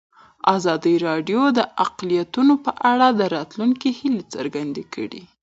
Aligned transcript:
ازادي 0.55 0.95
راډیو 1.07 1.41
د 1.57 1.59
اقلیتونه 1.85 2.53
په 2.65 2.71
اړه 2.91 3.07
د 3.19 3.21
راتلونکي 3.35 3.89
هیلې 3.99 4.23
څرګندې 4.33 4.83
کړې. 4.93 5.23